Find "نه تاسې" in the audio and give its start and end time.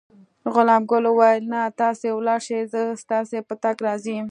1.53-2.07